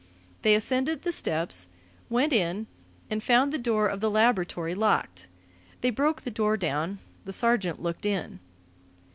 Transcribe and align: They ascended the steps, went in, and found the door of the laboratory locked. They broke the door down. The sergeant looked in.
They 0.41 0.55
ascended 0.55 1.03
the 1.03 1.11
steps, 1.11 1.67
went 2.09 2.33
in, 2.33 2.65
and 3.11 3.21
found 3.21 3.53
the 3.53 3.59
door 3.59 3.87
of 3.87 4.01
the 4.01 4.09
laboratory 4.09 4.73
locked. 4.73 5.27
They 5.81 5.91
broke 5.91 6.23
the 6.23 6.31
door 6.31 6.57
down. 6.57 6.97
The 7.25 7.33
sergeant 7.33 7.83
looked 7.83 8.07
in. 8.07 8.39